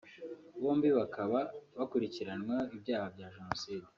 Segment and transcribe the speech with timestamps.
[0.61, 1.39] bombi bakaba
[1.77, 3.87] bakurikiranyweho ibyaha bya jenoside